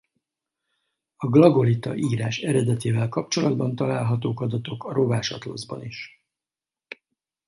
[1.15, 6.23] A glagolita írás eredetével kapcsolatban találhatók adatok a Rovás Atlaszban is.